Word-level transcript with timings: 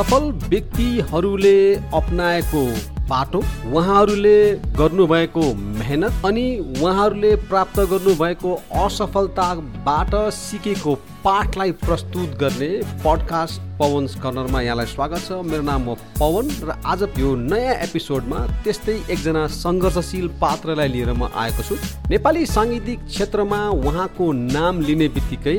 सफल 0.00 0.30
व्यक्तिहरूले 0.48 1.56
अप्नाएको 1.94 2.60
बाटो 3.08 3.38
उहाँहरूले 3.74 4.38
गर्नुभएको 4.78 5.42
मेहनत 5.54 6.24
अनि 6.26 6.44
उहाँहरूले 6.58 7.34
प्राप्त 7.50 7.80
गर्नुभएको 7.90 8.54
असफलताबाट 8.84 10.14
सिकेको 10.34 10.94
पाठलाई 11.24 11.72
प्रस्तुत 11.84 12.38
गर्ने 12.40 12.70
पडकास्ट 13.04 13.60
पवन 13.80 14.06
कर्नरमा 14.22 14.60
यहाँलाई 14.60 14.86
स्वागत 14.86 15.20
छ। 15.26 15.40
मेरो 15.44 15.62
नाम 15.62 15.82
हो 15.84 15.94
पवन 16.18 16.48
र 16.62 16.80
आज 16.86 17.02
यो 17.18 17.34
नयाँ 17.44 17.74
एपिसोडमा 17.84 18.40
त्यस्तै 18.64 18.96
एकजना 19.10 19.46
सङ्घर्षशील 19.58 20.28
पात्रलाई 20.40 20.88
लिएर 20.88 21.12
म 21.12 21.28
आएको 21.44 21.62
छु। 21.62 21.76
नेपाली 22.10 22.46
साङ्गीतिक 22.46 23.04
क्षेत्रमा 23.06 23.60
उहाँको 23.84 24.32
नाम 24.32 24.80
लिने 24.80 25.08
बित्तिकै 25.16 25.58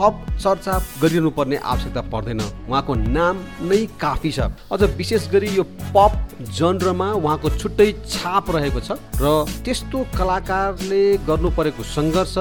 थप 0.00 0.14
चर्चा 0.40 0.74
गरिरहनु 1.02 1.30
पर्ने 1.36 1.56
आवश्यकता 1.60 2.02
पर्दैन। 2.08 2.40
उहाँको 2.40 2.94
नाम 3.12 3.36
नै 3.68 3.84
काफी 4.00 4.30
छ। 4.32 4.48
अझ 4.72 4.82
विशेष 4.96 5.28
गरी 5.28 5.48
यो 5.56 5.64
पप 5.92 6.12
जनरमा 6.56 7.08
उहाँको 7.20 7.48
छुट्टै 7.60 7.92
छाप 8.08 8.50
रहेको 8.56 8.80
छ 8.80 8.96
र 9.20 9.44
त्यस्तो 9.60 9.98
कलाकारले 10.16 11.02
गर्नु 11.28 11.50
परेको 11.52 11.82
सङ्घर्ष 11.84 12.34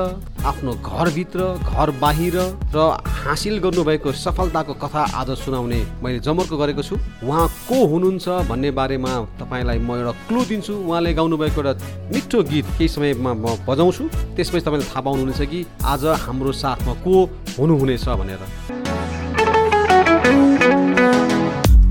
आफ्नो 0.46 0.72
घरभित्र 0.74 1.40
घर 1.68 1.90
बाहिर 2.02 2.36
र 2.76 2.78
हासिल 3.20 3.58
गर्नुभएको 3.60 4.12
सफलताको 4.12 4.74
कथा 4.74 5.04
आज 5.20 5.30
सुनाउने 5.38 5.80
मैले 6.04 6.20
जमर्को 6.20 6.58
गरेको 6.58 6.84
छु। 6.84 6.96
उहाँ 7.24 7.48
को 7.68 7.78
हुनुहुन्छ 7.88 8.28
भन्ने 8.50 8.72
बारेमा 8.72 9.14
तपाईँलाई 9.40 9.80
म 9.80 10.00
एउटा 10.00 10.12
क्लु 10.28 10.42
दिन्छु। 10.46 10.74
उहाँले 10.74 11.14
गाउनुभएको 11.14 11.62
एउटा 11.62 11.74
मिठो 12.14 12.44
गीत 12.44 12.66
केही 12.78 12.88
समयमा 12.88 13.34
म 13.34 13.46
बजाउँछु। 13.68 14.04
त्यसपछि 14.36 14.66
तपाईँले 14.66 14.86
थाहा 14.88 15.02
पाउनुहुनेछ 15.02 15.42
कि 15.52 15.66
आज 15.84 16.06
हाम्रो 16.24 16.52
साथमा 16.52 16.94
को 17.04 17.14
हुनुहुनेछ 17.60 18.06
भनेर। 18.20 18.42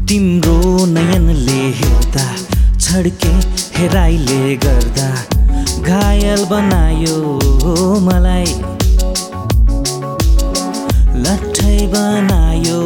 तिम्रो 0.08 0.58
नयनले 0.86 1.60
हेर्दा 1.78 2.26
छड्के 2.80 3.32
हेराइले 3.78 4.56
गर्दा 4.56 5.10
घायल 5.84 6.44
बनायो 6.50 7.16
मलाई। 8.00 8.54
लट्ठै 11.24 11.76
बनायो 11.94 12.80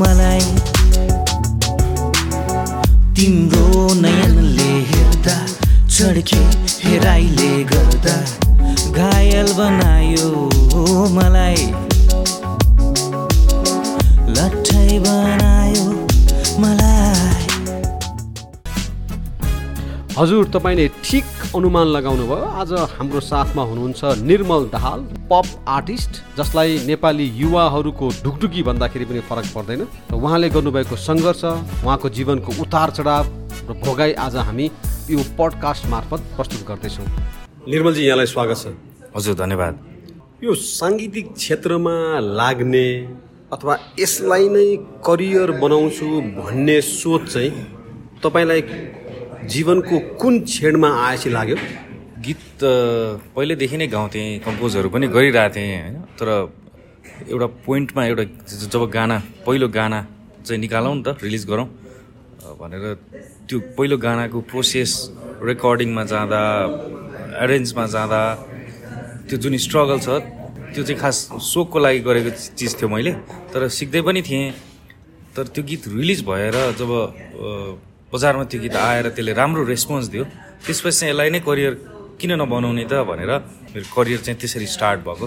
मलाई। 0.00 0.40
तिम्रो 3.16 3.86
नयनले 4.00 4.72
हेर्दा 4.90 5.36
छड्के 5.88 6.42
हेराइले 6.84 7.52
गर्दा 7.72 8.16
घायल 8.90 9.52
बनायो 9.52 10.30
मलाई। 11.16 11.83
हजुर 20.14 20.44
तपाईँले 20.54 20.86
ठिक 21.02 21.24
अनुमान 21.58 21.86
लगाउनु 21.90 22.26
भयो 22.26 22.46
आज 22.62 22.72
हाम्रो 22.94 23.20
साथमा 23.20 23.62
हुनुहुन्छ 23.62 24.22
निर्मल 24.22 24.64
दाहाल 24.70 25.00
पप 25.30 25.46
आर्टिस्ट 25.68 26.38
जसलाई 26.38 26.78
नेपाली 26.86 27.26
युवाहरूको 27.34 28.10
ढुकढुकी 28.22 28.62
भन्दाखेरि 28.62 29.04
पनि 29.10 29.20
फरक 29.26 29.46
पर्दैन। 29.54 29.82
र 29.82 30.14
उहाँले 30.14 30.48
गर्नुभएको 30.54 30.96
सङ्घर्ष 31.08 31.44
उहाँको 31.82 32.08
जीवनको 32.14 32.50
उतार 32.62 32.90
चढाव 32.94 33.24
र 33.66 33.74
भोगाई 33.82 34.12
आज 34.14 34.36
हामी 34.46 34.70
यो 35.10 35.18
पडकास्ट 35.34 35.86
मार्फत 35.90 36.20
प्रस्तुत 36.38 36.62
गर्दैछौँ। 36.70 37.06
निर्मलजी 37.66 38.06
यहाँलाई 38.06 38.26
स्वागत 38.30 38.56
छ। 38.62 38.66
हजुर 39.18 39.34
धन्यवाद। 39.34 39.74
यो 40.44 40.54
साङ्गीतिक 40.54 41.34
क्षेत्रमा 41.34 41.98
लाग्ने 42.38 42.86
अथवा 43.52 43.78
यसलाई 43.98 44.48
नै 44.48 44.66
करियर 45.02 45.58
बनाउँछु 45.58 46.06
भन्ने 46.38 46.80
सोच 46.80 47.32
चाहिँ 47.32 47.50
तपाईँलाई 48.22 48.62
जीवनको 49.52 49.98
कुन 50.20 50.34
क्षणमा 50.44 50.88
आएपछि 51.06 51.28
लाग्यो? 51.36 51.56
गीत 52.24 52.64
अ, 52.64 52.72
पहिल्यैदेखि 53.36 53.76
नै 53.76 53.86
गाउँथेँ 53.94 54.26
कम्पोजहरू 54.46 54.88
पनि 54.94 55.06
गरिरहेको 55.14 55.54
थिएँ 55.54 55.80
होइन? 55.80 55.96
तर 56.18 56.28
एउटा 57.32 57.46
पोइन्टमा 57.66 58.02
एउटा 58.10 58.24
जब 58.72 58.82
गाना 58.96 59.16
पहिलो 59.46 59.68
गाना 59.68 59.98
चाहिँ 60.46 60.60
निकालौँ 60.60 60.94
नि 60.96 61.02
त 61.06 61.08
रिलिज 61.22 61.44
गरौँ 61.50 61.66
भनेर 62.60 62.84
त्यो 63.48 63.56
पहिलो 63.76 63.96
गानाको 64.06 64.38
प्रोसेस 64.50 64.92
रेकर्डिङमा 65.48 66.04
जाँदा 66.12 66.40
एरेन्जमा 67.44 67.84
जाँदा 67.94 68.20
त्यो 69.28 69.36
जुन 69.42 69.56
स्ट्रगल 69.64 69.98
छ 70.06 70.08
त्यो 70.74 70.82
चाहिँ 70.84 71.00
खास 71.00 71.16
सोकको 71.52 71.78
लागि 71.78 72.00
गरेको 72.08 72.30
चिज 72.58 72.72
थियो 72.80 72.88
मैले। 72.88 73.12
तर 73.52 73.68
सिक्दै 73.68 74.00
पनि 74.02 74.20
थिएँ। 74.28 74.52
तर 75.36 75.44
त्यो 75.54 75.62
गीत 75.64 75.82
रिलिज 75.88 76.20
भएर 76.26 76.56
जब 76.80 76.90
बजारमा 78.14 78.44
त्यो 78.46 78.60
गीत 78.62 78.76
आएर 78.78 79.06
त्यसले 79.10 79.32
राम्रो 79.34 79.62
रेस्पोन्स 79.66 80.06
दियो। 80.14 80.24
त्यसपछि 80.62 80.94
चाहिँ 80.98 81.10
यसलाई 81.10 81.30
नै 81.34 81.40
करियर 81.42 81.72
किन 82.20 82.30
नबनाउने 82.38 82.84
त 82.86 83.02
भनेर 83.10 83.30
मेरो 83.74 83.86
करियर 83.90 84.20
चाहिँ 84.22 84.38
त्यसरी 84.38 84.66
स्टार्ट 84.70 85.00
भएको। 85.02 85.26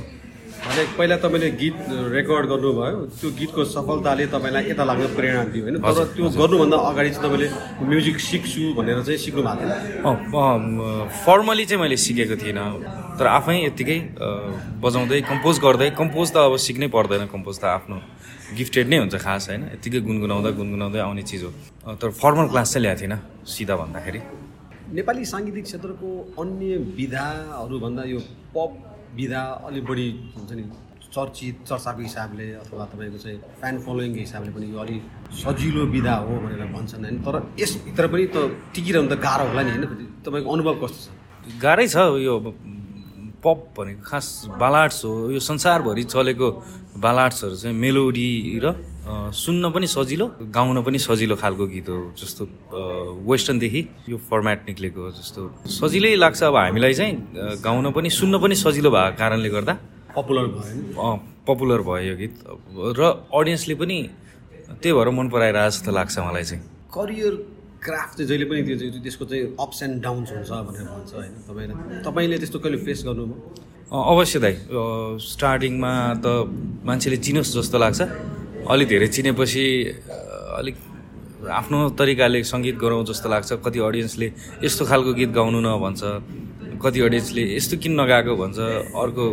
भने 0.67 0.83
पहिला 0.97 1.15
तपाईँले 1.23 1.49
गीत 1.61 1.77
रेकर्ड 2.15 2.45
गर्नुभयो। 2.51 2.99
त्यो 3.19 3.29
गीतको 3.39 3.61
सफलताले 3.75 4.25
तपाईँलाई 4.35 4.63
यता 4.71 4.83
लाग्न 4.83 5.05
प्रेरणा 5.15 5.43
दियो 5.53 5.63
होइन? 5.63 5.75
तर 5.79 6.03
त्यो 6.15 6.25
गर्नुभन्दा 6.27 6.77
अगाडि 6.91 7.09
चाहिँ 7.09 7.23
तपाईँले 7.23 7.47
म्युजिक 7.87 8.17
सिक्छु 8.19 8.63
भनेर 8.77 8.99
चाहिँ 9.07 9.19
सिक्नु 9.23 9.41
भएको 9.47 9.63
थिएन 9.63 11.07
फर्मली 11.23 11.65
चाहिँ 11.65 11.81
मैले 11.81 11.97
सिकेको 11.97 12.35
थिइनँ। 12.43 12.67
तर 13.17 13.25
आफै 13.37 13.55
यत्तिकै 13.65 13.99
बजाउँदै 14.83 15.19
कम्पोज 15.31 15.55
गर्दै 15.65 15.89
कम्पोज 15.97 16.27
त 16.35 16.37
अब 16.47 16.53
सिक्नै 16.67 16.87
पर्दैन। 16.93 17.25
कम्पोज 17.33 17.55
त 17.57 17.63
आफ्नो 17.77 17.97
गिफ्टेड 18.57 18.85
नै 18.91 18.97
हुन्छ 19.01 19.15
खास 19.23 19.49
होइन? 19.49 19.61
यत्तिकै 19.75 19.99
गुनगुनाउँदा 20.07 20.49
गुनगुनाउँदै 20.59 20.99
आउने 20.99 21.23
चिज 21.29 21.43
हो। 21.43 21.51
तर 22.01 22.09
फर्मल 22.11 22.47
क्लास 22.51 22.67
चाहिँ 22.73 22.83
ल्याएको 22.83 23.01
थिइनँ 23.01 23.19
सिधा 23.45 23.75
भन्दाखेरि। 23.81 24.19
नेपाली 24.87 25.23
साङ्गीतिक 25.25 25.65
क्षेत्रको 25.67 26.09
अन्य 26.39 26.69
विधाहरूभन्दा 26.99 28.03
यो 28.07 28.19
पप 28.55 28.71
विधा 29.15 29.41
अलिक 29.67 29.83
बढी 29.85 30.07
हुन्छ 30.35 30.51
नि 30.51 30.63
चर्चित 31.07 31.55
चर्चाको 31.67 32.01
हिसाबले 32.01 32.47
अथवा 32.61 32.85
तपाईँको 32.91 33.17
चाहिँ 33.17 33.37
फ्यान 33.59 33.75
फलोइङको 33.85 34.19
हिसाबले 34.19 34.51
पनि 34.51 34.65
यो 34.73 34.79
अलिक 34.79 35.01
सजिलो 35.41 35.83
विधा 35.95 36.15
हो 36.27 36.33
भनेर 36.43 36.63
भन्छन् 36.75 37.03
होइन। 37.05 37.17
तर 37.25 37.35
यसभित्र 37.59 38.07
पनि 38.11 38.25
त 38.35 38.37
टिकिरहनु 38.75 39.09
त 39.09 39.19
गाह्रो 39.25 39.45
होला 39.49 39.61
नि 39.63 39.71
होइन 39.71 39.83
तपाईँको 40.25 40.49
अनुभव 40.53 40.75
कस्तो 40.83 40.99
छ? 40.99 41.07
गाह्रै 41.63 41.87
छ 41.87 41.97
यो 42.27 42.33
पप 43.43 43.59
भनेको 43.77 44.01
खास 44.03 44.27
बालाड्स 44.59 44.99
हो। 45.05 45.11
यो 45.31 45.39
संसारभरि 45.39 46.03
चलेको 46.13 46.47
बालाड्सहरू 46.99 47.55
चाहिँ 47.55 47.77
मेलोडी 47.77 48.29
र 48.63 48.65
सुन्न 49.07 49.71
पनि 49.71 49.87
सजिलो 49.87 50.25
गाउन 50.51 50.81
पनि 50.83 50.99
सजिलो 50.99 51.35
खालको 51.35 51.65
गीत 51.67 51.89
हो 51.89 51.97
जस्तो 52.19 52.43
वेस्टर्नदेखि 53.23 53.81
यो 54.09 54.17
फर्मेट 54.29 54.59
निक्लेको 54.67 55.01
हो 55.01 55.11
जस्तो 55.19 55.41
सजिलै 55.71 56.15
लाग्छ 56.15 56.43
अब 56.43 56.55
हामीलाई 56.55 56.93
चाहिँ 56.93 57.13
गाउन 57.63 57.91
पनि 57.95 58.09
सुन्न 58.09 58.39
पनि 58.43 58.55
सजिलो 58.55 58.89
भएको 58.91 59.17
कारणले 59.17 59.49
गर्दा। 59.49 59.73
पपुलर 60.15 60.45
भयो। 60.55 61.11
पपुलर 61.47 61.81
भयो 61.87 62.03
यो 62.09 62.15
गीत। 62.19 62.33
र 62.99 63.01
अडियन्सले 63.31 63.75
पनि 63.81 63.97
त्यही 64.81 64.93
भएर 64.97 65.09
मन 65.15 65.27
पराइरहेको 65.29 65.69
जस्तो 65.71 65.91
लाग्छ 65.91 66.15
मलाई 66.19 66.43
चाहिँ। 66.43 66.63
करियर 66.91 67.33
क्राफ्ट 67.87 68.17
चाहिँ 68.17 68.27
जहिले 68.27 68.45
पनि 68.51 68.61
त्यो 68.67 68.99
त्यसको 69.07 69.25
चाहिँ 69.25 69.43
अप्स 69.55 69.83
एन्ड 69.83 69.95
डाउन्स 70.03 70.29
हुन्छ 70.35 70.51
भनेर 70.67 70.87
भन्छ 70.91 71.11
होइन। 71.15 71.33
तपाईँले 71.47 72.01
तपाईँले 72.03 72.37
त्यस्तो 72.43 72.59
कहिले 72.59 72.77
फेस 72.85 72.99
गर्नुभयो? 73.07 73.37
अवश्य 73.87 74.39
दाइ 74.43 74.55
स्टार्टिङमा 75.31 75.93
त 76.19 76.27
मान्छेले 76.83 77.17
चिनोस् 77.23 77.55
जस्तो 77.55 77.77
लाग्छ। 77.79 78.01
अलिक 78.73 78.87
धेरै 78.87 79.07
चिनेपछि 79.15 79.63
अलिक 80.59 80.75
आफ्नो 81.59 81.77
तरिकाले 81.99 82.39
सङ्गीत 82.51 82.75
गरौँ 82.83 83.03
जस्तो 83.09 83.27
लाग्छ। 83.29 83.49
कति 83.65 83.79
अडियन्सले 83.87 84.27
यस्तो 84.65 84.83
खालको 84.89 85.11
गीत 85.19 85.31
गाउनु 85.37 85.59
न 85.63 85.69
भन्छ 85.83 86.01
कति 86.83 86.99
अडियन्सले 87.07 87.43
यस्तो 87.57 87.75
किन 87.83 87.93
नगाएको 88.01 88.33
भन्छ 88.41 88.57
अर्को 89.01 89.25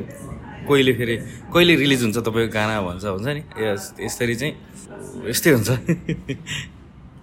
कोहीले 0.68 0.92
फेरि 0.98 1.16
कहिले 1.52 1.74
रिलिज 1.82 2.00
हुन्छ 2.04 2.18
तपाईँको 2.28 2.52
गाना 2.56 2.74
भन्छ 2.88 3.04
हुन्छ 3.04 3.26
नि? 3.36 3.42
यस- 3.64 3.94
यसरी 4.06 4.34
चाहिँ 4.40 4.52
यस्तै 5.30 5.50
हुन्छ। 5.56 5.70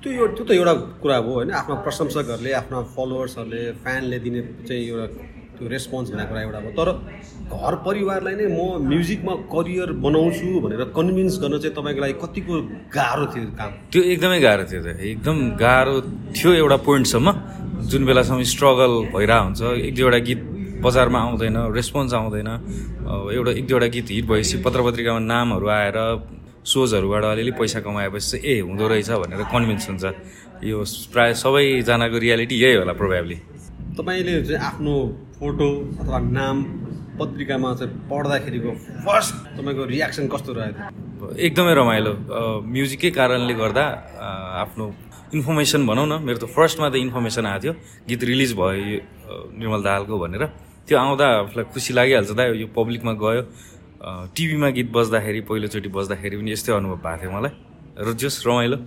त्यो 0.02 0.28
त्यो 0.36 0.44
त 0.46 0.52
एउटा 0.58 0.74
कुरा 1.02 1.18
हो 1.26 1.32
होइन? 1.38 1.50
आफ्ना 1.62 1.76
प्रशंसकहरूले 1.86 2.52
आफ्ना 2.62 2.78
फलोवर्सहरूले 2.96 3.62
फ्यानले 3.86 4.18
दिने 4.26 4.42
चाहिँ 4.68 4.84
एउटा 4.90 5.06
त्यो 5.62 5.70
रेस्पोन्स 5.70 6.10
भन्ने 6.10 6.26
कुरा 6.26 6.42
एउटा 6.42 6.60
हो। 6.66 6.70
तर 6.74 6.90
घर 7.54 7.74
परिवारलाई 7.86 8.36
नै 8.42 8.48
म 8.50 8.82
म्युजिकमा 8.82 9.34
करियर 9.54 9.90
बनाउँछु 10.02 10.48
भनेर 10.66 10.82
कन्भिन्स 10.98 11.36
गर्न 11.38 11.56
चाहिँ 11.62 11.76
तपाईँको 11.78 12.02
लागि 12.02 12.16
कतिको 12.18 12.54
गाह्रो 12.90 13.26
थियो 13.30 13.46
काम? 13.54 13.72
त्यो 13.94 14.02
एकदमै 14.02 14.40
गाह्रो 14.42 14.64
थियो 14.66 14.82
एकदम 14.90 15.38
गाह्रो 15.62 15.96
थियो 16.34 16.50
एउटा 16.62 16.78
पोइन्टसम्म। 16.90 17.28
जुन 17.92 18.02
बेलासम्म 18.10 18.42
स्ट्रगल 18.54 18.92
भइरहेको 19.14 19.46
हुन्छ 19.46 19.62
एक 19.86 19.94
दुईवटा 19.96 20.20
गीत 20.28 20.42
बजारमा 20.82 21.20
आउँदैन 21.22 21.58
रेस्पोन्स 21.78 22.14
आउँदैन। 22.18 22.50
एउटा 23.38 23.52
एक 23.62 23.66
दुईवटा 23.70 23.88
गीत 23.94 24.08
हिट 24.18 24.26
भएपछि 24.26 24.58
पत्र 24.66 24.80
पत्रिकामा 24.82 25.22
नामहरू 25.30 25.68
आएर 25.78 25.98
सोजहरूबाट 26.66 27.24
अलिअलि 27.38 27.54
पैसा 27.54 27.80
कमाएपछि 27.86 28.30
चाहिँ 28.32 28.42
ए 28.50 28.60
हुँदो 28.66 28.86
रहेछ 28.90 29.10
भनेर 29.22 29.42
कन्भिन्स 29.54 29.86
हुन्छ। 29.90 30.06
यो 30.66 30.78
प्रायः 31.14 31.34
सबैजनाको 31.38 32.18
रियालिटी 32.18 32.56
यही 32.64 32.76
होला 32.82 32.94
प्रोभाब्ली 32.98 33.38
तपाईँले 34.02 34.34
चाहिँ 34.50 34.62
आफ्नो 34.66 34.94
फोटो 35.38 35.68
अथवा 36.02 36.20
नाम 36.34 36.58
पत्रिकामा 37.22 37.70
चाहिँ 37.80 37.94
पढ्दाखेरिको 38.10 38.72
फर्स्ट 39.06 39.34
तपाईँको 39.58 39.84
रियाक्सन 39.94 40.26
कस्तो 40.34 40.52
रह्यो 40.58 40.74
त? 40.74 41.38
एकदमै 41.38 41.74
रमाइलो। 41.78 42.14
म्युजिकै 42.66 43.10
कारणले 43.14 43.54
गर्दा 43.62 43.84
आफ्नो 44.66 44.86
इन्फर्मेसन 45.38 45.82
भनौँ 45.86 46.08
न 46.10 46.14
मेरो 46.26 46.40
त 46.42 46.46
फर्स्टमा 46.50 46.88
त 46.90 46.96
इन्फर्मेसन 47.06 47.46
आएको 47.46 47.62
थियो। 47.62 47.74
गीत 48.10 48.22
रिलिज 48.26 48.52
भयो 48.58 48.98
निर्मल 49.62 49.82
दाहालको 49.86 50.16
भनेर। 50.18 50.44
त्यो 50.90 50.98
आउँदा 50.98 51.26
आफूलाई 51.46 51.66
खुसी 51.70 51.92
लागिहाल्छ 51.94 52.32
दा 52.34 52.44
यो 52.58 52.68
पब्लिकमा 52.74 53.14
गयो। 53.22 53.42
टिभीमा 54.34 54.70
गीत 54.78 54.90
बज्दाखेरि 54.98 55.42
पहिलोचोटि 55.46 55.90
बज्दाखेरि 55.94 56.36
पनि 56.42 56.52
यस्तै 56.58 56.74
अनुभव 56.74 56.98
भएको 57.06 57.22
थियो 57.22 57.32
मलाई। 57.38 57.52
र 58.02 58.18
जस 58.18 58.42
रमाइलो। 58.50 58.78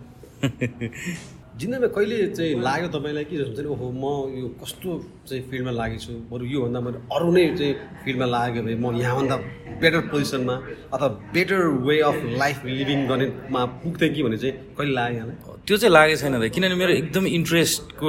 जिन्दगीमा 1.54 1.88
कहिले 1.94 2.16
चाहिँ 2.34 2.54
लाग्यो 2.66 2.88
तपाईँलाई 2.98 3.24
कि 3.30 3.36
हुन्छ 3.38 3.58
नि 3.62 3.68
ओहो 3.70 3.86
म 3.94 4.04
यो 4.34 4.46
कस्तो 4.58 4.90
चाहिँ 5.28 5.42
फिल्डमा 5.50 5.70
लागेछु? 5.70 6.12
बरु 6.26 6.44
योभन्दा 6.50 6.80
मैले 6.82 6.98
अरू 7.14 7.30
नै 7.30 7.44
चाहिँ 7.54 7.74
फिल्डमा 8.02 8.26
लाग्यो 8.26 8.62
भने 8.66 8.74
म 8.74 8.86
यहाँभन्दा 8.98 9.36
बेटर 9.78 10.00
पोजिसनमा 10.10 10.54
अथवा 10.94 11.08
better 11.30 11.60
way 11.86 11.96
of 12.10 12.18
life 12.42 12.58
living 12.66 13.06
गर्नेमा 13.06 13.60
पुग्थेँ 13.86 14.10
कि 14.14 14.22
भने 14.26 14.36
चाहिँ 14.42 14.54
कहिले 14.74 14.92
लाग्यो 14.98 15.16
यहाँलाई? 15.18 15.36
त्यो 15.66 15.76
चाहिँ 15.78 15.92
लागेको 15.94 16.18
छैन 16.22 16.34
त 16.42 16.50
किनभने 16.54 16.74
मेरो 16.82 16.92
एकदम 17.00 17.24
इन्ट्रेस्टको 17.38 18.08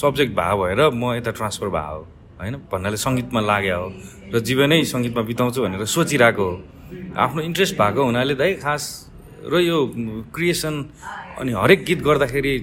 सब्जेक्ट 0.00 0.32
भएको 0.40 0.56
भएर 0.64 0.80
म 0.96 1.04
यता 1.20 1.30
ट्रान्सफर 1.36 1.68
भएको 1.76 1.92
हो 1.92 2.02
होइन? 2.40 2.54
भन्नाले 2.72 2.96
सङ्गीतमा 3.04 3.40
लाग्यो 3.52 3.76
हो 3.76 3.88
र 4.32 4.40
जीवनै 4.48 4.80
सङ्गीतमा 4.88 5.22
बिताउँछु 5.28 5.60
भनेर 5.60 5.84
सोचिरहेको 5.84 6.44
हो। 6.48 6.56
आफ्नो 7.20 7.40
इन्ट्रेस्ट 7.48 7.74
भएको 7.76 8.00
हुनाले 8.08 8.34
दाइ 8.40 8.52
खास 8.64 8.84
र 9.52 9.60
यो 9.60 9.76
क्रिएसन 10.36 10.74
अनि 11.40 11.52
हरेक 11.56 11.84
गीत 11.88 12.00
गर्दाखेरि 12.04 12.54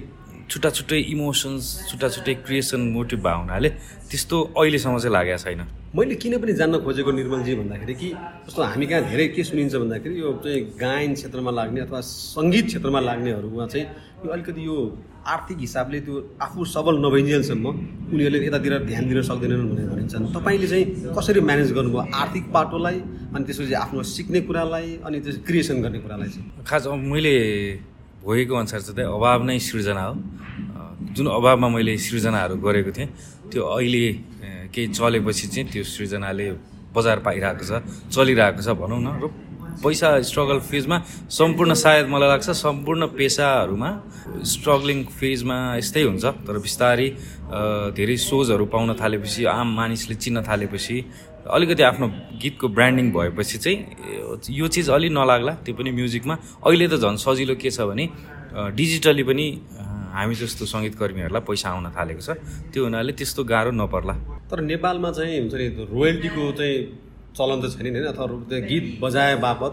छुट्टा 0.50 0.70
छुट्टै 0.70 0.98
इमोसन्स 1.12 1.64
छुट्टा 1.90 2.08
छुट्टै 2.14 2.34
क्रिएसन 2.46 2.80
मोटिभ 2.94 3.18
भएको 3.26 3.38
हुनाले 3.42 3.68
त्यस्तो 4.06 4.36
अहिलेसम्म 4.54 4.98
चाहिँ 5.02 5.12
लागेको 5.12 5.38
छैन। 5.44 5.60
मैले 5.98 6.14
किन 6.22 6.34
पनि 6.38 6.52
जान्न 6.60 6.78
खोजेको 6.86 7.10
निर्मलजी 7.18 7.54
भन्दाखेरि 7.58 7.94
कि 8.00 8.08
जस्तो 8.46 8.62
हामी 8.62 8.86
कहाँ 8.86 9.02
धेरै 9.10 9.26
के 9.34 9.42
सुनिन्छ 9.50 9.74
भन्दाखेरि 9.82 10.14
यो 10.20 10.30
चाहिँ 10.44 10.60
गायन 10.78 11.14
क्षेत्रमा 11.18 11.50
लाग्ने 11.58 11.80
अथवा 11.90 12.00
सङ्गीत 12.06 12.66
क्षेत्रमा 12.70 13.00
लाग्नेहरूमा 13.08 13.66
चाहिँ 13.66 13.86
यो 14.24 14.30
अलिकति 14.32 14.62
यो 14.70 14.76
आर्थिक 15.26 15.58
हिसाबले 15.66 16.00
त्यो 16.06 16.14
आफू 16.46 16.64
सबल 16.76 16.94
नभइन्जेलसम्म 17.04 17.66
उनीहरूले 18.14 18.46
यतातिर 18.46 18.74
ध्यान 18.88 19.04
दिन 19.10 19.22
सक्दैनन् 19.26 19.68
भनेर 19.74 19.88
भनिन्छन्। 19.90 20.32
तपाईँले 20.38 20.66
चाहिँ 20.72 20.84
कसरी 21.18 21.40
म्यानेज 21.50 21.72
गर्नुभयो? 21.76 22.00
आर्थिक 22.22 22.44
पाटोलाई 22.54 22.98
अनि 23.34 23.44
त्यसपछि 23.44 23.74
आफ्नो 23.84 24.02
सिक्ने 24.16 24.40
कुरालाई 24.48 24.88
अनि 25.04 25.16
त्यस 25.20 25.36
क्रिएसन 25.46 25.76
गर्ने 25.82 25.98
कुरालाई 25.98 26.28
चाहिँ? 26.30 26.46
खास 26.64 26.86
मैले 27.12 27.36
भोगेको 28.28 28.54
अनुसार 28.60 28.80
चाहिँ 28.84 29.08
अभाव 29.08 29.40
नै 29.48 29.56
सृजना 29.56 30.04
हो। 30.04 30.14
जुन 31.16 31.26
अभावमा 31.32 31.68
मैले 31.72 31.96
सृजनाहरू 31.96 32.60
गरेको 32.60 32.92
थिएँ 32.92 33.08
त्यो 33.48 33.62
अहिले 33.64 34.04
केही 34.68 34.86
चलेपछि 34.92 35.46
चाहिँ 35.48 35.66
त्यो 35.72 35.84
सृजनाले 35.96 36.46
बजार 36.92 37.18
पाइरहेको 37.24 37.64
छ 37.64 37.72
चलिरहेको 38.12 38.60
छ 38.60 38.68
भनौँ 38.76 39.00
न। 39.00 39.08
र 39.16 39.24
पैसा 39.78 40.08
स्ट्रगल 40.20 40.58
फेजमा 40.60 40.96
सम्पूर्ण 41.30 41.72
सायद 41.78 42.06
मलाई 42.12 42.28
लाग्छ 42.28 42.50
सम्पूर्ण 42.50 43.02
पेसाहरूमा 43.14 43.90
स्ट्रगलिङ 44.52 44.98
फेजमा 45.06 45.56
यस्तै 45.78 46.02
हुन्छ। 46.02 46.24
तर 46.44 46.56
बिस्तारै 46.58 47.08
धेरै 47.94 48.16
सोजहरू 48.18 48.64
पाउन 48.74 48.98
थालेपछि 48.98 49.44
आम 49.48 49.68
मानिसले 49.78 50.14
चिन्न 50.18 50.42
थालेपछि 50.42 50.96
अलिकति 51.46 51.82
आफ्नो 51.82 52.06
गीतको 52.42 52.66
ब्रान्डिङ 52.68 53.06
भएपछि 53.12 53.58
चाहिँ 53.58 53.78
यो 54.50 54.66
चिज 54.74 54.90
अलि 54.90 55.08
नलाग्ला 55.08 55.52
त्यो 55.64 55.74
पनि 55.74 55.90
म्युजिकमा। 55.98 56.34
अहिले 56.66 56.86
त 56.88 56.94
झन् 56.98 57.16
सजिलो 57.16 57.54
के 57.62 57.70
छ 57.70 57.86
भने 57.88 58.04
डिजिटली 58.74 59.22
पनि 59.22 59.46
हामी 60.18 60.34
जस्तो 60.34 60.64
सङ्गीतकर्मीहरूलाई 60.66 61.42
पैसा 61.48 61.68
आउन 61.70 61.86
थालेको 61.96 62.22
छ। 62.26 62.30
त्यो 62.72 62.84
हुनाले 62.84 63.12
त्यस्तो 63.12 63.44
गाह्रो 63.44 63.70
नपर्ला। 63.70 64.14
तर 64.50 64.60
नेपालमा 64.66 65.10
चाहिँ 65.14 65.38
हुन्छ 65.40 65.54
नि 65.54 65.66
रोयल्टीको 65.94 66.42
चाहिँ 66.58 66.76
चलन 67.38 67.58
त 67.62 67.64
छैन 67.72 67.86
नि 67.94 67.98
होइन 68.02 68.46
त्यो 68.50 68.58
गीत 68.70 68.84
बजाए 69.02 69.34
बापत 69.46 69.72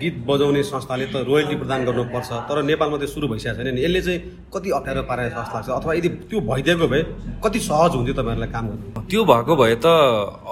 गीत 0.00 0.16
बजाउने 0.28 0.62
संस्थाले 0.70 1.06
त 1.06 1.16
रोयल्टी 1.30 1.56
प्रदान 1.62 1.80
गर्नुपर्छ 1.88 2.30
तर 2.48 2.56
नेपालमा 2.70 2.96
त्यो 3.02 3.08
सुरु 3.14 3.26
भइसकेको 3.32 3.56
छैन 3.58 3.68
नि। 3.74 3.80
यसले 3.86 4.00
चाहिँ 4.06 4.18
कति 4.54 4.68
अप्ठ्यारो 4.78 5.02
पारे 5.10 5.24
जस्तो 5.30 5.54
लाग्छ 5.56 5.68
अथवा 5.78 5.92
यदि 5.98 6.08
त्यो 6.30 6.38
भइदिएको 6.50 6.86
भए 6.92 7.02
कति 7.44 7.58
सहज 7.68 7.92
हुन्थ्यो 7.96 8.14
तपाईँहरूलाई 8.18 8.50
काम 8.56 8.64
गर्नु? 8.68 9.02
त्यो 9.10 9.22
भएको 9.30 9.52
भए 9.62 9.74
त 9.84 9.86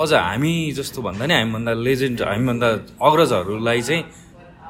अझ 0.02 0.12
हामी 0.14 0.54
जस्तो 0.78 0.98
भन्दा 1.06 1.24
नि 1.26 1.34
हामीभन्दा 1.34 1.72
लेजेन्ड 1.88 2.18
हामीभन्दा 2.22 2.68
अग्रजहरूलाई 3.08 3.80
चाहिँ 3.88 4.02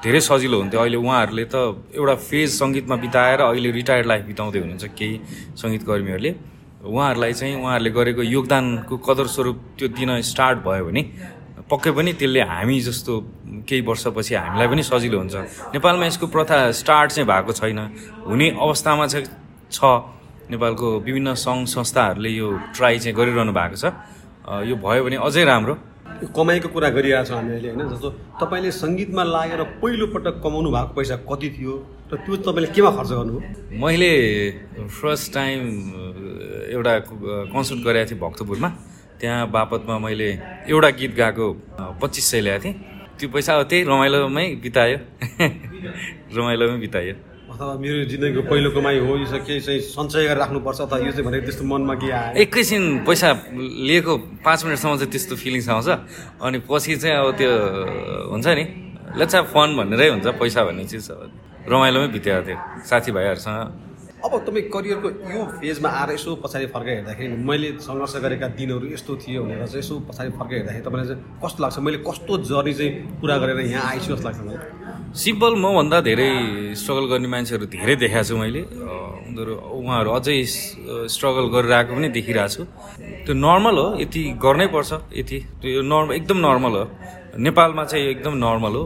धेरै 0.04 0.20
सजिलो 0.30 0.56
हुन्थ्यो। 0.62 0.80
अहिले 0.80 0.98
उहाँहरूले 1.04 1.44
त 1.52 1.56
एउटा 1.96 2.14
फेज 2.28 2.48
सङ्गीतमा 2.60 2.96
बिताएर 3.04 3.40
अहिले 3.50 3.70
रिटायर्ड 3.80 4.06
लाइफ 4.12 4.24
बिताउँदै 4.32 4.58
हुनुहुन्छ 4.64 4.84
केही 4.98 5.14
सङ्गीतकर्मीहरूले। 5.62 6.32
उहाँहरूलाई 6.84 7.32
चाहिँ 7.40 7.54
उहाँहरूले 7.62 7.90
गरेको 7.98 8.22
योगदानको 8.36 8.94
कदर 9.08 9.26
स्वरूप 9.34 9.56
त्यो 9.78 9.88
दिन 9.96 10.10
स्टार्ट 10.32 10.58
भयो 10.66 10.84
भने 10.88 11.02
पक्कै 11.70 11.90
पनि 11.96 12.12
त्यसले 12.20 12.40
हामी 12.44 12.76
जस्तो 12.80 13.12
केही 13.68 13.80
वर्षपछि 13.88 14.34
हामीलाई 14.34 14.68
पनि 14.68 14.82
सजिलो 14.84 15.18
हुन्छ। 15.18 15.34
नेपालमा 15.72 16.04
यसको 16.06 16.26
प्रथा 16.28 16.56
स्टार्ट 16.80 17.08
चाहिँ 17.16 17.26
भएको 17.28 17.52
छैन। 17.56 17.80
हुने 18.28 18.46
अवस्थामा 18.60 19.06
चाहिँ 19.06 19.26
छ। 19.72 19.78
नेपालको 20.44 20.86
विभिन्न 21.00 21.34
सङ्घ 21.40 21.64
संस्थाहरूले 21.64 22.30
यो 22.30 22.48
ट्राई 22.76 22.98
चाहिँ 23.00 23.16
गरिरहनु 23.16 23.52
भएको 23.56 23.76
छ। 23.80 23.84
यो 24.68 24.76
भयो 24.76 25.04
भने 25.08 25.16
अझै 25.24 25.44
राम्रो। 25.44 25.74
यो 26.20 26.28
कमाइको 26.36 26.68
कुरा 26.68 26.88
गरिरहेको 26.92 27.26
छौँ 27.32 27.36
हामी 27.40 27.52
अहिले 27.56 27.68
होइन? 27.72 27.88
जस्तो 27.96 28.08
तपाईँले 28.44 28.70
सङ्गीतमा 28.70 29.22
लागेर 29.24 29.62
पहिलोपटक 29.80 30.34
कमाउनु 30.44 30.68
भएको 30.68 30.92
पैसा 30.94 31.16
कति 31.24 31.48
थियो? 31.56 31.72
र 32.12 32.14
त्यो 32.28 32.34
तपाईँले 32.44 32.68
केमा 32.76 32.90
खर्च 32.92 33.10
गर्नुभयो? 33.18 33.40
मैले 33.80 34.12
फर्स्ट 35.00 35.26
टाइम 35.32 35.60
एउटा 36.76 36.92
कन्सर्ट 37.56 37.80
गरेको 37.88 38.10
थिएँ 38.10 38.20
भक्तपुरमा। 38.20 38.68
त्यहाँ 39.24 39.48
बापतमा 39.48 39.96
मैले 40.04 40.28
एउटा 40.68 40.90
गीत 41.00 41.12
गाएको 41.16 41.46
पच्चिस 41.96 42.24
सय 42.30 42.40
ल्याएको 42.44 42.64
थिएँ। 42.64 42.74
त्यो 43.16 43.28
पैसा 43.32 43.52
अब 43.56 43.62
त्यही 43.72 43.82
रमाइलोमै 43.88 44.46
बितायो। 44.60 44.98
रमाइलोमै 46.36 46.76
बितायो। 46.84 47.14
अथवा 47.48 47.72
मेरो 47.80 48.04
जिन्दगीको 48.10 48.42
पहिलो 48.52 48.68
कमाइ 48.76 48.98
हो 49.00 49.12
यो 49.16 49.24
चाहिँ 49.24 49.44
केही 49.48 49.60
चाहिँ 49.64 49.80
सञ्चय 49.80 50.22
गरेर 50.28 50.38
राख्नुपर्छ 50.44 50.80
अथवा 50.84 50.98
यो 51.08 51.12
चाहिँ 51.16 51.24
भनेको 51.24 51.44
त्यस्तो 51.48 51.64
मनमा 51.64 51.94
के 52.04 52.10
आयो? 52.12 52.36
एकैछिन 52.44 52.84
पैसा 53.08 53.28
लिएको 53.88 54.12
पाँच 54.44 54.60
मिनटसम्म 54.64 54.92
चाहिँ 55.00 55.10
त्यस्तो 55.14 55.34
फिलिङ्स 55.40 55.68
आउँछ। 55.72 55.88
अनि 56.44 56.58
पछि 56.68 56.92
चाहिँ 57.00 57.16
अब 57.16 57.28
त्यो 57.40 57.50
हुन्छ 58.28 58.46
नि 58.60 58.64
लेट्स 59.16 59.34
फन 59.56 59.68
भन्नेरै 59.78 60.08
हुन्छ 60.20 60.26
पैसा 60.36 60.60
भन्ने 60.68 60.84
चिज 60.84 61.08
अब। 61.16 61.20
रमाइलोमै 61.72 62.08
बिताएको 62.12 62.42
थियो। 62.44 62.58
साथीभाइहरूसँग 62.90 63.60
अब 64.24 64.32
तपाईँ 64.46 64.68
करियरको 64.72 65.08
यो 65.36 65.40
फेजमा 65.60 65.88
आएर 66.00 66.10
यसो 66.16 66.34
पछाडि 66.40 66.66
फर्काइ 66.72 66.94
हेर्दाखेरि 66.96 67.36
मैले 67.44 67.68
सङ्घर्ष 67.84 68.14
गरेका 68.24 68.46
दिनहरू 68.56 68.86
यस्तो 68.96 69.12
थियो 69.20 69.40
भनेर 69.44 69.66
चाहिँ 69.68 69.84
यसो 69.84 69.94
पछाडि 70.08 70.30
फर्काइ 70.40 70.56
हेर्दाखेरि 70.58 70.84
तपाईँलाई 70.88 71.08
चाहिँ 71.12 71.20
कस्तो 71.44 71.60
लाग्छ? 71.60 71.78
मैले 71.84 71.98
कस्तो 72.08 72.32
जर्नी 72.48 72.72
चाहिँ 72.72 72.92
पुरा 73.20 73.36
गरेर 73.42 73.58
यहाँ 73.68 73.84
आइछु 73.84 74.08
जस्तो 74.16 74.24
लाग्छ 74.24 74.40
मलाई? 74.48 75.12
सिम्पल 75.12 75.52
मभन्दा 75.60 75.98
धेरै 76.08 76.30
स्ट्रगल 76.80 77.04
गर्ने 77.12 77.28
मान्छेहरू 77.34 77.66
धेरै 77.68 77.94
देखाएको 78.00 78.24
छु 78.24 78.36
मैले। 78.40 78.62
उनीहरू 79.28 79.52
उहाँहरू 79.76 80.10
अझै 80.16 80.36
स्ट्रगल 81.14 81.44
गरिरहेको 81.54 81.92
पनि 81.92 82.08
देखिरहेको 82.16 82.52
छु। 82.54 82.62
त्यो 83.28 83.34
नर्मल 83.44 83.76
हो 83.76 83.86
यति 84.00 84.22
गर्नै 84.40 84.66
पर्छ 84.72 84.90
यति। 85.20 85.38
त्यो 85.60 85.82
नर्म 85.92 86.08
एकदम 86.18 86.38
नर्मल 86.48 86.72
हो। 86.80 86.84
नेपालमा 87.44 87.84
चाहिँ 87.92 88.04
एकदम 88.16 88.34
नर्मल 88.40 88.74
हो। 88.80 88.84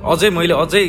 अझै 0.00 0.28
मैले 0.32 0.54
अझै 0.64 0.84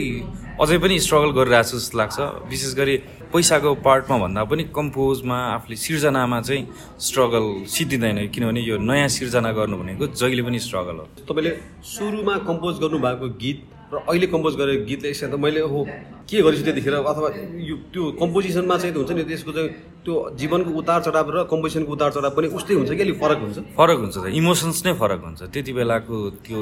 अझै 0.58 0.78
पनि 0.82 0.96
स्ट्रगल 1.06 1.32
गरिरहेको 1.38 1.70
छु 1.70 1.78
जस्तो 1.78 1.98
लाग्छ। 1.98 2.18
विशेष 2.50 2.74
गरी 2.80 2.96
पैसाको 3.34 3.74
पार्टमा 3.86 4.18
भन्दा 4.18 4.44
पनि 4.50 4.64
कम्पोजमा 4.76 5.38
आफूले 5.56 5.76
सिर्जनामा 5.76 6.40
चाहिँ 6.42 6.64
स्ट्रगल 7.08 7.46
सिद्धिँदैन 7.68 8.18
किनभने 8.34 8.62
यो 8.62 8.78
नयाँ 8.80 9.08
सिर्जना 9.08 9.52
गर्नु 9.52 9.78
भनेको 9.78 10.08
जहिले 10.16 10.44
पनि 10.48 10.60
स्ट्रगल 10.60 10.98
हो। 11.02 11.08
तपाईँले 11.28 11.52
सुरुमा 11.86 12.36
कम्पोज 12.50 12.76
गर्नुभएको 12.84 13.28
गीत 13.44 13.60
र 13.88 13.96
अहिले 14.04 14.28
कम्पोज 14.28 14.54
गरेको 14.60 14.84
गीतले 14.86 15.10
यसमा 15.10 15.30
त 15.32 15.40
मैले 15.40 15.62
हो 15.64 15.80
के 16.28 16.42
गरेछु 16.44 16.64
त्यतिखेर? 16.68 16.94
अथवा 17.08 17.28
यो 17.70 17.76
त्यो 17.94 18.04
कम्पोजिसनमा 18.20 18.76
चाहिँ 18.78 18.96
हुन्छ 18.96 19.12
नि 19.16 19.24
त्यसको 19.24 19.52
चाहिँ 19.56 19.70
त्यो 20.04 20.14
जीवनको 20.40 20.72
उतार 20.80 21.00
चढाव 21.08 21.28
र 21.32 21.38
कम्पोजिसनको 21.52 21.92
उतार 21.96 22.12
चढाव 22.12 22.32
पनि 22.36 22.48
उस्तै 22.52 22.74
हुन्छ 22.76 22.92
कि 22.92 23.02
अलिक 23.08 23.18
फरक 23.24 23.40
हुन्छ? 23.44 23.58
फरक 23.80 23.98
हुन्छ 24.04 24.16
त 24.18 24.26
इमोसन्स 24.28 24.78
नै 24.86 24.94
फरक 25.00 25.22
हुन्छ। 25.24 25.42
त्यति 25.56 25.72
बेलाको 25.80 26.16
त्यो 26.44 26.62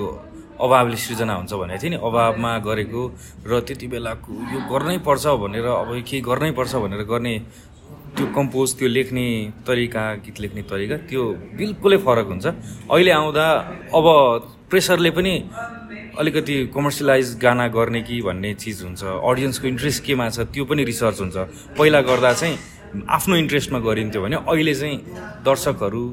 अभावले 0.61 0.97
सृजना 0.97 1.33
हुन्छ 1.35 1.53
भनेको 1.53 1.81
थिएँ 1.81 1.91
नि। 1.91 1.97
अभावमा 1.99 2.51
गरेको 2.67 3.01
र 3.47 3.59
त्यति 3.67 3.87
बेलाको 3.87 4.31
यो 4.53 4.59
गर्नै 4.71 4.97
पर्छ 5.07 5.25
भनेर 5.43 5.65
अब 5.65 5.89
केही 6.07 6.21
गर्नै 6.21 6.51
पर्छ 6.55 6.73
भनेर 6.83 7.03
गर्ने 7.03 7.35
त्यो 8.15 8.25
कम्पोज 8.31 8.69
त्यो 8.79 8.87
लेख्ने 8.87 9.27
तरिका 9.67 10.03
गीत 10.23 10.39
लेख्ने 10.39 10.61
तरिका 10.71 10.95
त्यो 11.09 11.23
बिल्कुलै 11.59 11.97
फरक 12.05 12.27
हुन्छ। 12.31 12.45
अहिले 12.87 13.11
आउँदा 13.11 13.45
अब 13.91 14.05
प्रेसरले 14.71 15.11
पनि 15.11 15.33
अलिकति 16.19 16.55
कमर्सियलाइज 16.71 17.27
गाना 17.43 17.67
गर्ने 17.75 18.01
कि 18.07 18.21
भन्ने 18.23 18.53
चिज 18.55 18.81
हुन्छ। 18.83 19.03
अडियन्सको 19.03 19.67
इन्ट्रेस्ट 19.67 20.03
केमा 20.05 20.29
छ 20.31 20.47
त्यो 20.47 20.63
पनि 20.65 20.83
रिसर्च 20.87 21.19
हुन्छ। 21.21 21.37
पहिला 21.75 22.01
गर्दा 22.07 22.31
चाहिँ 22.33 22.55
आफ्नो 23.03 23.35
इन्ट्रेस्टमा 23.35 23.79
गरिन्थ्यो 23.83 24.21
भने 24.23 24.35
अहिले 24.47 24.73
चाहिँ 24.73 24.97
दर्शकहरू 25.43 26.03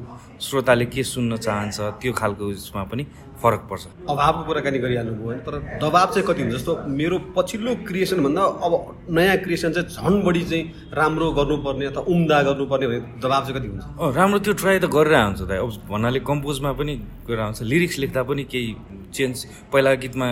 श्रोताले 0.42 0.86
के 0.90 1.02
सुन्न 1.06 1.36
चाहन्छ 1.36 1.80
त्यो 2.02 2.12
खालको 2.12 2.44
उसमा 2.50 2.82
पनि 2.90 3.04
फरक 3.42 3.62
पर्छ। 3.70 3.82
अभावको 4.10 4.42
कुराकानी 4.46 4.78
गरिहाल्नुभयो 4.78 5.26
होइन 5.26 5.38
तर 5.46 5.54
दबाब 5.82 6.08
चाहिँ 6.14 6.26
कति 6.26 6.42
हुन्छ? 6.42 6.54
जस्तो 6.54 6.72
मेरो 6.98 7.18
पछिल्लो 7.36 7.74
क्रिएसनभन्दा 7.86 8.42
अब 8.66 8.72
नयाँ 9.10 9.36
क्रिएसन 9.44 9.72
चाहिँ 9.72 9.88
झन् 9.88 10.22
बढी 10.26 10.42
चाहिँ 10.50 10.64
राम्रो 10.98 11.30
गर्नुपर्ने 11.38 11.86
अथवा 11.86 12.02
उम्दा 12.14 12.42
गर्नुपर्ने 12.48 12.86
भने 12.86 13.00
दबाब 13.22 13.42
चाहिँ 13.46 13.54
कति 13.58 13.68
हुन्छ? 13.68 13.84
राम्रो 14.18 14.38
त्यो 14.38 14.52
ट्राई 14.62 14.78
त 14.78 14.86
गरेर 14.90 15.14
हुन्छ 15.14 15.40
त 15.42 15.50
अब 15.62 15.70
भन्नाले 15.90 16.20
कम्पोजमा 16.26 16.72
पनि 16.78 16.94
गरेर 17.26 17.42
हुन्छ 17.46 17.62
लिरिक्स 17.62 17.98
लेख्दा 18.02 18.22
पनि 18.30 18.42
केही 18.50 18.70
चेन्ज 19.14 19.34
पहिला 19.72 19.94
गीतमा 20.02 20.28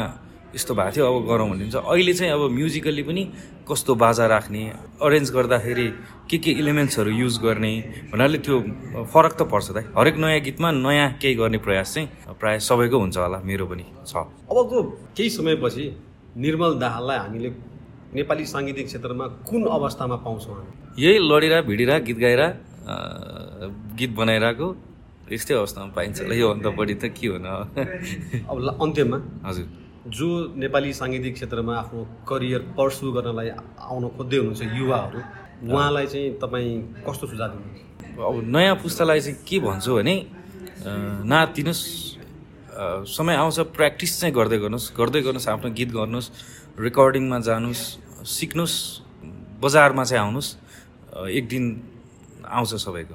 यस्तो 0.55 0.75
भएको 0.75 0.91
थियो 0.95 1.07
अब 1.07 1.17
गरौँ 1.31 1.49
भनिन्छ 1.51 1.77
अहिले 1.79 2.13
चाहिँ 2.19 2.33
अब 2.35 2.43
म्युजिकल्ली 2.51 3.03
पनि 3.07 3.23
कस्तो 3.71 3.95
बाजा 3.95 4.27
राख्ने 4.27 4.63
अरेन्ज 4.99 5.31
गर्दाखेरि 5.31 5.87
के 6.31 6.39
के 6.39 6.51
इलिमेन्ट्सहरू 6.63 7.11
युज 7.11 7.39
गर्ने? 7.43 7.73
भन्नाले 8.15 8.39
त्यो 8.39 8.57
फरक 9.11 9.33
त 9.35 9.43
पर्छ 9.51 9.67
त 9.75 9.79
हरेक 9.99 10.17
नयाँ 10.23 10.41
गीतमा 10.47 10.69
नयाँ 10.79 11.09
केही 11.19 11.35
गर्ने 11.35 11.59
प्रयास 11.59 11.95
चाहिँ 11.95 12.39
प्रायः 12.39 12.59
सबैको 12.63 12.99
हुन्छ 13.03 13.17
होला 13.19 13.39
मेरो 13.43 13.67
पनि 13.67 13.85
छ। 14.07 14.15
अबको 14.47 14.79
केही 15.19 15.31
समयपछि 15.31 15.85
निर्मल 16.39 16.79
दाहाललाई 16.79 17.19
हामीले 17.19 17.51
नेपाली 18.15 18.45
साङ्गीतिक 18.47 18.87
क्षेत्रमा 18.87 19.27
कुन 19.43 19.63
अवस्थामा 19.67 20.17
पाउँछौँ 20.23 20.55
हामी? 20.55 20.73
यही 21.03 21.19
लडिरा 21.19 21.59
भिडिरा 21.67 21.99
गीत 22.07 22.19
गाएर 22.23 22.43
गीत 23.99 24.13
बनाइरहेको 24.15 24.69
यस्तै 25.35 25.55
अवस्थामा 25.55 25.91
पाइन्छ 25.99 26.17
होला। 26.23 26.35
योभन्दा 26.35 26.71
बढी 26.79 26.95
त 26.95 27.05
के 27.11 27.27
हुन 27.27 27.47
अब 28.47 28.57
अन्त्यमा 28.79 29.19
हजुर। 29.51 29.67
जो 30.15 30.29
नेपाली 30.63 30.93
साङ्गीतिक 30.95 31.35
क्षेत्रमा 31.35 31.75
आफ्नो 31.83 32.01
करियर 32.31 32.61
पर्सु 32.79 33.05
गर्नलाई 33.19 33.49
आउन 33.91 34.05
खोज्दै 34.15 34.37
हुनुहुन्छ 34.39 34.63
युवाहरू 34.79 35.21
उहाँलाई 35.61 36.07
चाहिँ 36.07 36.29
तपाईँ 36.41 36.71
कस्तो 37.07 37.25
सुझाव 37.31 37.49
दिनुहुन्छ? 37.53 37.81
अब 38.21 38.35
नयाँ 38.55 38.77
पुस्तालाई 38.83 39.21
चाहिँ 39.21 39.37
के 39.49 39.57
भन्छु 39.61 39.91
भने 39.97 40.15
अ, 42.71 43.05
समय 43.05 43.35
आउँछ 43.37 43.59
प्र्याक्टिस 43.77 44.11
चाहिँ 44.21 44.33
गर्दै 44.35 44.59
गर्नुहोस्। 44.59 44.97
गर्दै 44.97 45.21
गर्नुहोस् 45.21 45.49
आफ्नो 45.53 45.69
गीत 45.77 45.91
गर्नुहोस् 45.93 46.29
रेकर्डिङमा 46.81 47.39
जानुहोस् 47.45 47.85
सिक्नुहोस् 48.25 48.77
बजारमा 49.61 50.05
चाहिँ 50.05 50.23
आउनुहोस्। 50.25 50.49
एक 51.29 51.45
दिन 51.53 51.65
आउँछ 52.49 52.71
सबैको। 52.81 53.15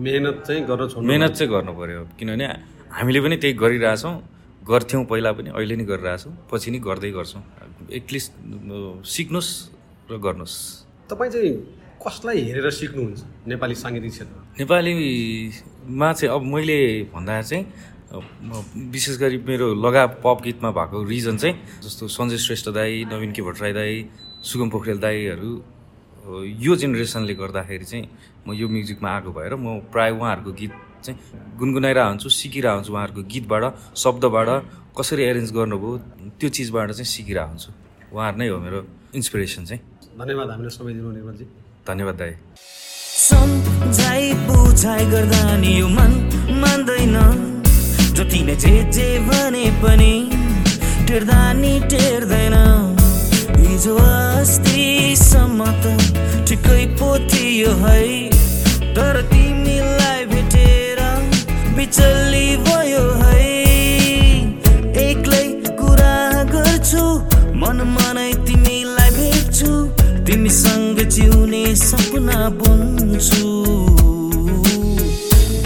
मेहनत 0.00 0.36
चाहिँ 0.46 0.62
गर्न 0.64 0.88
छोड्नु 0.88 1.04
मेहनत 1.08 1.32
चाहिँ 1.36 1.50
गर्नु 1.52 1.72
पऱ्यो 1.76 2.00
किनभने 2.18 2.46
हामीले 2.88 3.20
पनि 3.20 3.36
त्यही 3.42 3.54
गरिरहेछौँ। 3.60 4.14
गर्थ्यौँ 4.64 5.04
पहिला 5.10 5.30
पनि 5.36 5.48
अहिले 5.52 5.76
नै 5.76 5.84
गरिरहेछौँ। 5.84 6.32
पछि 6.48 6.70
नै 6.72 6.78
गर्दै 6.80 7.10
गर्छौँ। 7.12 7.42
एटलिस्ट 7.92 8.32
सिक्नुहोस् 9.04 9.52
र 10.08 10.12
गर्नुहोस्। 10.16 10.56
तपाईँ 11.10 11.30
चाहिँ 11.34 11.52
कसलाई 12.04 12.40
हेरेर 12.48 12.70
सिक्नुहुन्छ? 12.70 13.20
नेपाली 13.46 13.74
साङ्गीतिक 13.74 14.12
क्षेत्रमा। 14.12 14.42
नेपालीमा 14.60 16.08
चाहिँ 16.12 16.30
अब 16.34 16.42
मैले 16.54 16.78
भन्दा 17.14 17.42
चाहिँ 17.42 17.64
विशेष 18.92 19.16
गरी 19.18 19.36
मेरो 19.48 19.66
लगाव 19.74 20.08
पप 20.24 20.38
गीतमा 20.44 20.70
भएको 20.76 20.98
रिजन 21.08 21.36
चाहिँ 21.42 21.54
जस्तो 21.82 22.08
सञ्जय 22.12 22.38
श्रेष्ठ 22.46 22.68
दाई 22.76 23.04
नवीन 23.08 23.32
के 23.32 23.42
भट्टराई 23.42 23.72
दाई 23.72 23.94
सुगम 24.44 24.68
पोखरेल 24.68 24.98
दाईहरू 25.00 25.50
यो 26.64 26.72
जेनेरेसनले 26.76 27.34
गर्दाखेरि 27.34 27.84
चाहिँ 27.84 28.04
म 28.46 28.52
यो 28.52 28.68
म्युजिकमा 28.68 29.08
आएको 29.08 29.30
भएर 29.32 29.54
म 29.56 29.80
प्रायः 29.88 30.12
उहाँहरूको 30.18 30.52
गीत 30.60 30.72
चाहिँ 31.04 31.16
गुनगुनाइरहेको 31.56 32.08
हुन्छु 32.10 32.28
सिकिरहेको 32.28 32.76
हुन्छु 32.76 32.92
उहाँहरूको 32.92 33.22
गीतबाट 33.32 33.64
शब्दबाट 33.96 34.48
कसरी 34.98 35.22
एरेन्ज 35.24 35.50
गर्नुभयो 35.56 35.92
त्यो 36.36 36.48
चिजबाट 36.52 36.88
चाहिँ 36.92 37.08
सिकिरहेको 37.16 37.48
हुन्छु 37.48 37.70
उहाँहरू 38.12 38.36
नै 38.38 38.48
हो 38.52 38.58
मेरो 38.60 38.78
इन्सपिरेसन 39.16 39.64
चाहिँ। 39.64 39.80
धन्यवाद 40.20 40.48
हामीलाई 40.52 40.72
समय 40.76 40.92
दिनु 40.92 41.10
निर्मलजी। 41.16 41.44
धन्यवाद 41.88 42.14
दाई। 42.14 42.32
सम्झाइ 43.18 44.32
बुझाइ 44.46 45.04
गर्दा 45.12 45.56
नि 45.56 45.72
यो 45.78 45.88
मन 45.88 46.12
मान्दैन। 46.62 47.16
जतिले 48.16 48.54
जे 48.56 48.74
जे 48.94 49.06
भने 49.26 49.64
पनि 49.82 50.12
टेर्दा 51.08 51.40
नि 51.52 51.72
टेर्दैन। 51.90 52.54
हिजो 53.58 53.96
अस्तिसम्म 53.96 55.60
त 55.82 55.84
ठिकै 56.48 56.82
पो 57.00 57.08
थियो 57.32 57.72
है। 57.82 57.98
तर 58.94 59.14
तिमीलाई 59.32 60.20
भेटेर 60.32 60.98
बिचल्ली 61.76 62.31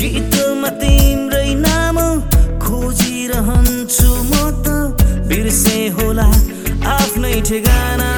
गीतमा 0.00 0.68
तिम्रै 0.68 1.54
नाम 1.54 1.96
खोजिरहन्छु 2.58 4.10
म 4.22 4.32
त। 4.62 4.66
होला 5.88 6.30
ठेगाना। 7.40 8.10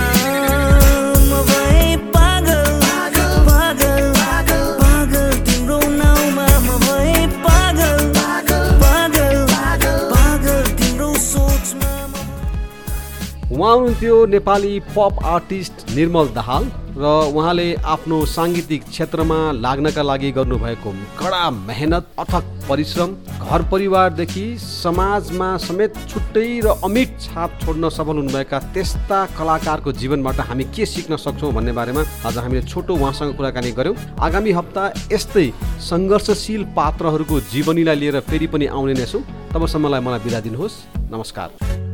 उहाँ 13.59 13.77
नेपाली 14.27 14.81
पप 14.81 15.17
आर्टिस्ट 15.25 15.73
निर्मल 15.95 16.27
दाहाल। 16.27 16.88
र 16.99 17.07
उहाँले 17.31 17.67
आफ्नो 17.87 18.17
साङ्गीतिक 18.27 18.83
क्षेत्रमा 18.85 19.39
लाग्नका 19.57 20.03
लागि 20.03 20.31
गर्नुभएको 20.39 20.91
कडा 21.19 21.43
मेहनत 21.51 22.07
अथक 22.19 22.45
परिश्रम 22.69 23.15
घर 23.39 23.63
परिवारदेखि 23.71 24.45
समाजमा 24.59 25.51
समेत 25.67 25.95
छुट्टै 26.11 26.49
र 26.65 26.75
अमिट 26.85 27.15
छाप 27.21 27.59
छोड्न 27.63 27.89
सफल 27.89 28.17
हुनुभएका 28.19 28.59
त्यस्ता 28.75 29.25
कलाकारको 29.39 29.93
जीवनबाट 30.03 30.41
हामी 30.51 30.65
के 30.75 30.87
सिक्न 30.89 31.17
सक्छौँ 31.19 31.53
भन्ने 31.55 31.73
बारेमा 31.79 32.03
आज 32.27 32.39
हामीले 32.39 32.67
छोटो 32.67 32.95
उहाँसँग 32.95 33.37
कुराकानी 33.37 33.73
गऱ्यौँ 33.79 33.97
आगामी 34.21 34.53
हप्ता 34.59 34.93
यस्तै 35.13 35.51
सङ्घर्षशील 35.89 36.65
पात्रहरूको 36.77 37.41
जीवनीलाई 37.55 37.97
लिएर 37.97 38.21
फेरि 38.27 38.47
पनि 38.47 38.67
आउने 38.75 38.95
नै 38.95 39.07
छौँ। 39.07 39.23
तबसम्मलाई 39.55 40.01
मलाई 40.03 40.25
बिदा 40.27 40.41
दिनुहोस्। 40.41 40.83
नमस्कार। 41.15 41.88